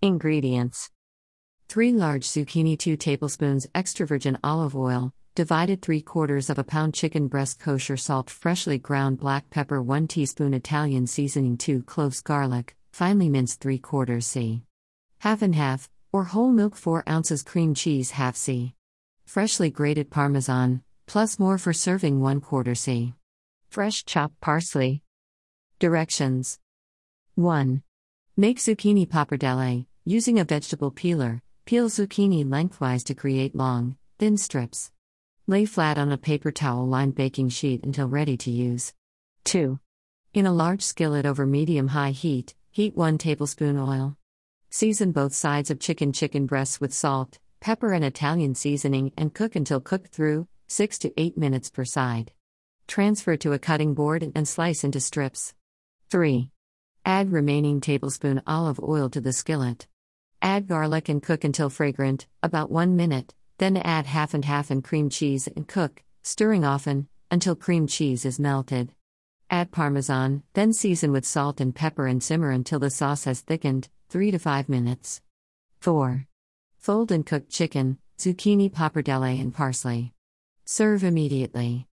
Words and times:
Ingredients 0.00 0.90
3 1.68 1.90
large 1.90 2.24
zucchini, 2.24 2.78
2 2.78 2.96
tablespoons 2.96 3.66
extra 3.74 4.06
virgin 4.06 4.38
olive 4.44 4.76
oil, 4.76 5.12
divided 5.34 5.82
3 5.82 6.02
quarters 6.02 6.48
of 6.48 6.56
a 6.56 6.62
pound 6.62 6.94
chicken 6.94 7.26
breast, 7.26 7.58
kosher 7.58 7.96
salt, 7.96 8.30
freshly 8.30 8.78
ground 8.78 9.18
black 9.18 9.50
pepper, 9.50 9.82
1 9.82 10.06
teaspoon 10.06 10.54
Italian 10.54 11.04
seasoning, 11.08 11.56
2 11.56 11.82
cloves 11.82 12.20
garlic, 12.20 12.76
finely 12.92 13.28
minced 13.28 13.60
3 13.60 13.76
quarters 13.78 14.24
c. 14.24 14.62
Half 15.18 15.42
and 15.42 15.56
half, 15.56 15.90
or 16.12 16.22
whole 16.22 16.52
milk 16.52 16.76
4 16.76 17.02
ounces 17.08 17.42
cream 17.42 17.74
cheese, 17.74 18.12
half 18.12 18.36
c. 18.36 18.74
Freshly 19.26 19.68
grated 19.68 20.12
parmesan, 20.12 20.80
plus 21.06 21.40
more 21.40 21.58
for 21.58 21.72
serving 21.72 22.20
1 22.20 22.40
quarter 22.40 22.76
c. 22.76 23.14
Fresh 23.68 24.04
chopped 24.04 24.40
parsley. 24.40 25.02
Directions 25.80 26.60
1. 27.34 27.82
Make 28.36 28.58
zucchini 28.58 29.04
pappardelle, 29.04 29.87
using 30.08 30.38
a 30.38 30.44
vegetable 30.44 30.90
peeler. 30.90 31.42
Peel 31.66 31.90
zucchini 31.90 32.42
lengthwise 32.42 33.04
to 33.04 33.14
create 33.14 33.54
long, 33.54 33.94
thin 34.18 34.38
strips. 34.38 34.90
Lay 35.46 35.66
flat 35.66 35.98
on 35.98 36.10
a 36.10 36.16
paper 36.16 36.50
towel 36.50 36.86
lined 36.86 37.14
baking 37.14 37.50
sheet 37.50 37.84
until 37.84 38.08
ready 38.08 38.34
to 38.34 38.50
use. 38.50 38.94
2. 39.44 39.78
In 40.32 40.46
a 40.46 40.52
large 40.52 40.80
skillet 40.80 41.26
over 41.26 41.44
medium 41.44 41.88
high 41.88 42.12
heat, 42.12 42.54
heat 42.70 42.96
1 42.96 43.18
tablespoon 43.18 43.76
oil. 43.76 44.16
Season 44.70 45.12
both 45.12 45.34
sides 45.34 45.70
of 45.70 45.78
chicken 45.78 46.14
chicken 46.14 46.46
breasts 46.46 46.80
with 46.80 46.94
salt, 46.94 47.38
pepper 47.60 47.92
and 47.92 48.02
Italian 48.02 48.54
seasoning 48.54 49.12
and 49.18 49.34
cook 49.34 49.56
until 49.56 49.78
cooked 49.78 50.08
through, 50.08 50.48
6 50.68 50.98
to 51.00 51.12
8 51.20 51.36
minutes 51.36 51.68
per 51.68 51.84
side. 51.84 52.32
Transfer 52.86 53.36
to 53.36 53.52
a 53.52 53.58
cutting 53.58 53.92
board 53.92 54.32
and 54.34 54.48
slice 54.48 54.84
into 54.84 55.00
strips. 55.00 55.52
3. 56.08 56.50
Add 57.04 57.30
remaining 57.30 57.82
tablespoon 57.82 58.40
olive 58.46 58.80
oil 58.80 59.10
to 59.10 59.20
the 59.20 59.34
skillet. 59.34 59.86
Add 60.40 60.68
garlic 60.68 61.08
and 61.08 61.22
cook 61.22 61.44
until 61.44 61.70
fragrant, 61.70 62.26
about 62.42 62.70
1 62.70 62.96
minute, 62.96 63.34
then 63.58 63.76
add 63.76 64.06
half 64.06 64.34
and 64.34 64.44
half 64.44 64.70
and 64.70 64.84
cream 64.84 65.10
cheese 65.10 65.48
and 65.48 65.66
cook, 65.66 66.02
stirring 66.22 66.64
often, 66.64 67.08
until 67.30 67.56
cream 67.56 67.86
cheese 67.86 68.24
is 68.24 68.38
melted. 68.38 68.92
Add 69.50 69.72
parmesan, 69.72 70.42
then 70.54 70.72
season 70.72 71.10
with 71.12 71.24
salt 71.24 71.60
and 71.60 71.74
pepper 71.74 72.06
and 72.06 72.22
simmer 72.22 72.50
until 72.50 72.78
the 72.78 72.90
sauce 72.90 73.24
has 73.24 73.40
thickened, 73.40 73.88
3 74.10 74.30
to 74.30 74.38
5 74.38 74.68
minutes. 74.68 75.22
4. 75.80 76.26
Fold 76.78 77.12
and 77.12 77.24
cook 77.24 77.48
chicken, 77.48 77.98
zucchini 78.18 78.70
pappardelle 78.70 79.40
and 79.40 79.54
parsley. 79.54 80.12
Serve 80.64 81.02
immediately. 81.02 81.86